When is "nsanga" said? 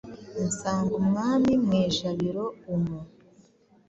0.45-0.93